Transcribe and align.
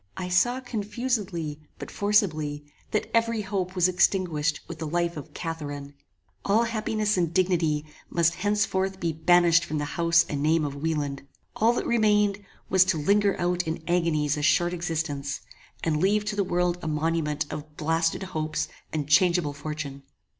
I 0.17 0.29
saw 0.29 0.59
confusedly, 0.59 1.59
but 1.77 1.91
forcibly, 1.91 2.65
that 2.89 3.11
every 3.15 3.41
hope 3.43 3.75
was 3.75 3.87
extinguished 3.87 4.61
with 4.67 4.79
the 4.79 4.87
life 4.87 5.15
of 5.15 5.35
CATHARINE. 5.35 5.93
All 6.43 6.63
happiness 6.63 7.17
and 7.17 7.31
dignity 7.31 7.85
must 8.09 8.33
henceforth 8.33 8.99
be 8.99 9.13
banished 9.13 9.63
from 9.63 9.77
the 9.77 9.85
house 9.85 10.25
and 10.27 10.41
name 10.41 10.65
of 10.65 10.73
Wieland: 10.73 11.21
all 11.55 11.73
that 11.73 11.85
remained 11.85 12.43
was 12.67 12.83
to 12.85 12.97
linger 12.97 13.39
out 13.39 13.67
in 13.67 13.83
agonies 13.87 14.37
a 14.37 14.41
short 14.41 14.73
existence; 14.73 15.41
and 15.83 16.01
leave 16.01 16.25
to 16.25 16.35
the 16.35 16.43
world 16.43 16.79
a 16.81 16.87
monument 16.87 17.45
of 17.53 17.77
blasted 17.77 18.23
hopes 18.23 18.67
and 18.91 19.07
changeable 19.07 19.53
fortune. 19.53 20.01